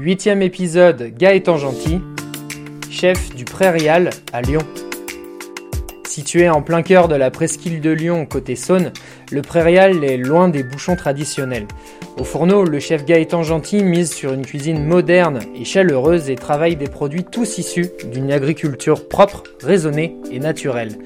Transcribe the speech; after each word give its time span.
Huitième 0.00 0.42
épisode, 0.42 1.12
Gaëtan 1.18 1.56
Gentil, 1.56 2.00
chef 2.88 3.34
du 3.34 3.44
Prairial 3.44 4.10
à 4.32 4.42
Lyon. 4.42 4.60
Situé 6.06 6.48
en 6.48 6.62
plein 6.62 6.82
cœur 6.82 7.08
de 7.08 7.16
la 7.16 7.32
presqu'île 7.32 7.80
de 7.80 7.90
Lyon, 7.90 8.24
côté 8.24 8.54
Saône, 8.54 8.92
le 9.32 9.42
Prairial 9.42 10.04
est 10.04 10.16
loin 10.16 10.48
des 10.48 10.62
bouchons 10.62 10.94
traditionnels. 10.94 11.66
Au 12.16 12.22
fourneau, 12.22 12.62
le 12.62 12.78
chef 12.78 13.04
Gaëtan 13.04 13.42
Gentil 13.42 13.82
mise 13.82 14.12
sur 14.12 14.32
une 14.32 14.46
cuisine 14.46 14.84
moderne 14.84 15.40
et 15.56 15.64
chaleureuse 15.64 16.30
et 16.30 16.36
travaille 16.36 16.76
des 16.76 16.86
produits 16.86 17.24
tous 17.24 17.58
issus 17.58 17.86
d'une 18.12 18.30
agriculture 18.30 19.08
propre, 19.08 19.42
raisonnée 19.64 20.16
et 20.30 20.38
naturelle. 20.38 20.96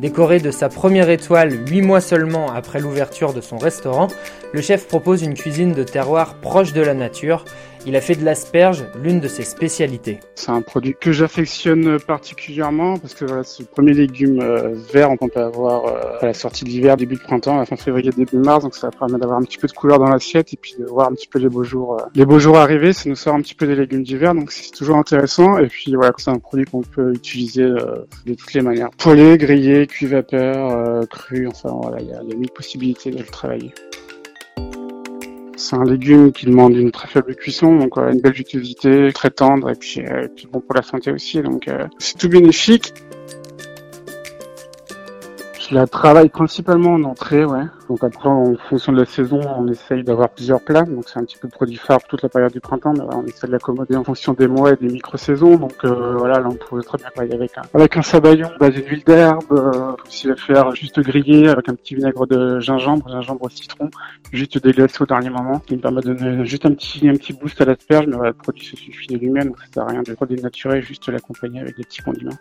Décoré 0.00 0.40
de 0.40 0.50
sa 0.50 0.68
première 0.68 1.10
étoile 1.10 1.52
8 1.68 1.82
mois 1.82 2.00
seulement 2.00 2.50
après 2.52 2.80
l'ouverture 2.80 3.32
de 3.32 3.40
son 3.40 3.58
restaurant, 3.58 4.08
le 4.52 4.60
chef 4.60 4.88
propose 4.88 5.22
une 5.22 5.34
cuisine 5.34 5.72
de 5.72 5.84
terroir 5.84 6.34
proche 6.40 6.72
de 6.72 6.80
la 6.80 6.94
nature 6.94 7.44
il 7.86 7.96
a 7.96 8.00
fait 8.00 8.14
de 8.14 8.24
l'asperge 8.24 8.84
l'une 9.02 9.20
de 9.20 9.28
ses 9.28 9.42
spécialités. 9.42 10.20
C'est 10.34 10.50
un 10.50 10.60
produit 10.60 10.94
que 10.98 11.12
j'affectionne 11.12 11.98
particulièrement 11.98 12.98
parce 12.98 13.14
que 13.14 13.24
voilà, 13.24 13.44
c'est 13.44 13.62
le 13.62 13.68
premier 13.68 13.94
légume 13.94 14.40
euh, 14.40 14.74
vert 14.92 15.10
qu'on 15.18 15.28
peut 15.28 15.40
avoir 15.40 15.86
euh, 15.86 16.18
à 16.20 16.26
la 16.26 16.34
sortie 16.34 16.64
de 16.64 16.70
l'hiver, 16.70 16.96
début 16.96 17.14
de 17.14 17.20
printemps, 17.20 17.58
à 17.58 17.64
fin 17.64 17.76
février, 17.76 18.10
début 18.10 18.36
mars. 18.36 18.64
Donc 18.64 18.74
ça 18.74 18.90
permet 18.90 19.18
d'avoir 19.18 19.38
un 19.38 19.42
petit 19.42 19.58
peu 19.58 19.66
de 19.66 19.72
couleur 19.72 19.98
dans 19.98 20.08
l'assiette 20.08 20.52
et 20.52 20.56
puis 20.56 20.74
de 20.78 20.84
voir 20.84 21.08
un 21.08 21.12
petit 21.12 21.28
peu 21.28 21.38
les 21.38 21.48
beaux 21.48 21.64
jours, 21.64 21.94
euh, 22.00 22.04
les 22.14 22.26
beaux 22.26 22.38
jours 22.38 22.58
arriver. 22.58 22.92
Ça 22.92 23.08
nous 23.08 23.16
sort 23.16 23.34
un 23.34 23.40
petit 23.40 23.54
peu 23.54 23.66
des 23.66 23.76
légumes 23.76 24.02
d'hiver, 24.02 24.34
donc 24.34 24.52
c'est 24.52 24.70
toujours 24.72 24.96
intéressant. 24.96 25.58
Et 25.58 25.66
puis 25.66 25.94
voilà, 25.94 26.12
c'est 26.18 26.30
un 26.30 26.38
produit 26.38 26.66
qu'on 26.66 26.82
peut 26.82 27.12
utiliser 27.14 27.62
de 27.62 28.34
toutes 28.34 28.52
les 28.52 28.62
manières. 28.62 28.90
Poêlé, 28.98 29.38
grillé, 29.38 29.86
cuit 29.86 30.06
vapeur, 30.06 31.06
cru. 31.08 31.46
Enfin 31.46 31.70
voilà, 31.82 32.00
il 32.00 32.06
y 32.06 32.10
y 32.10 32.32
a 32.32 32.36
mille 32.36 32.50
possibilités 32.50 33.10
de 33.10 33.18
le 33.18 33.24
travailler. 33.24 33.72
C'est 35.60 35.76
un 35.76 35.84
légume 35.84 36.32
qui 36.32 36.46
demande 36.46 36.74
une 36.74 36.90
très 36.90 37.06
faible 37.06 37.34
cuisson, 37.36 37.76
donc 37.76 37.98
euh, 37.98 38.10
une 38.10 38.20
belle 38.20 38.34
jutosité, 38.34 39.12
très 39.12 39.30
tendre 39.30 39.68
et 39.68 39.74
puis, 39.74 40.00
euh, 40.00 40.26
bon 40.50 40.60
pour 40.60 40.74
la 40.74 40.80
santé 40.80 41.12
aussi. 41.12 41.42
Donc 41.42 41.68
euh, 41.68 41.86
c'est 41.98 42.16
tout 42.16 42.30
bénéfique. 42.30 42.94
Je 45.70 45.76
la 45.76 45.86
travaille 45.86 46.30
principalement 46.30 46.94
en 46.94 47.04
entrée, 47.04 47.44
ouais. 47.44 47.62
Donc 47.88 48.02
après, 48.02 48.28
en 48.28 48.56
fonction 48.56 48.92
de 48.92 48.98
la 48.98 49.04
saison, 49.04 49.40
on 49.56 49.68
essaye 49.68 50.02
d'avoir 50.02 50.30
plusieurs 50.30 50.60
plats. 50.60 50.82
Donc 50.82 51.08
c'est 51.08 51.20
un 51.20 51.22
petit 51.22 51.36
peu 51.36 51.46
le 51.46 51.52
produit 51.52 51.76
phare 51.76 52.02
toute 52.08 52.22
la 52.22 52.28
période 52.28 52.50
du 52.50 52.58
printemps, 52.58 52.92
mais 52.92 53.04
on 53.14 53.24
essaie 53.24 53.46
de 53.46 53.52
l'accommoder 53.52 53.94
en 53.94 54.02
fonction 54.02 54.32
des 54.32 54.48
mois 54.48 54.72
et 54.72 54.76
des 54.76 54.88
micro-saisons. 54.88 55.58
Donc 55.58 55.74
euh, 55.84 56.16
voilà, 56.16 56.40
là 56.40 56.48
on 56.50 56.56
pourrait 56.56 56.82
très 56.82 56.98
bien 56.98 57.06
travailler 57.14 57.34
avec 57.34 57.56
un, 57.56 57.62
avec 57.72 57.96
un 57.96 58.02
sabayon 58.02 58.50
basé 58.58 58.80
d'huile 58.80 59.04
d'herbe, 59.04 59.44
euh, 59.52 59.92
aussi 60.04 60.26
le 60.26 60.34
faire 60.34 60.74
juste 60.74 60.98
griller 60.98 61.48
avec 61.48 61.68
un 61.68 61.76
petit 61.76 61.94
vinaigre 61.94 62.26
de 62.26 62.58
gingembre, 62.58 63.08
gingembre 63.08 63.48
citron, 63.48 63.90
juste 64.32 64.60
déglacer 64.60 65.00
au 65.02 65.06
dernier 65.06 65.30
moment, 65.30 65.60
qui 65.60 65.76
me 65.76 65.80
permet 65.80 66.00
de 66.00 66.14
donner 66.14 66.44
juste 66.46 66.66
un 66.66 66.72
petit, 66.72 67.08
un 67.08 67.14
petit 67.14 67.32
boost 67.32 67.60
à 67.60 67.64
l'asperge, 67.64 68.08
mais 68.08 68.16
voilà, 68.16 68.30
le 68.30 68.36
produit 68.36 68.64
se 68.64 68.74
suffit 68.74 69.06
de 69.06 69.18
lui-même, 69.18 69.50
donc 69.50 69.60
ça 69.60 69.66
sert 69.72 69.82
à 69.84 69.86
rien 69.86 70.02
de 70.02 70.12
produit 70.14 70.42
naturel, 70.42 70.82
juste 70.82 71.08
l'accompagner 71.08 71.60
avec 71.60 71.76
des 71.76 71.84
petits 71.84 72.02
condiments. 72.02 72.38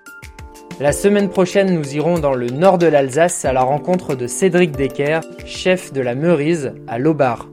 La 0.79 0.93
semaine 0.93 1.29
prochaine, 1.29 1.73
nous 1.73 1.95
irons 1.95 2.19
dans 2.19 2.33
le 2.33 2.47
nord 2.47 2.77
de 2.77 2.87
l'Alsace 2.87 3.43
à 3.43 3.51
la 3.51 3.61
rencontre 3.61 4.15
de 4.15 4.27
Cédric 4.27 4.71
Decker, 4.71 5.19
chef 5.45 5.91
de 5.91 6.01
la 6.01 6.15
Meurise 6.15 6.73
à 6.87 6.97
Lobar. 6.97 7.47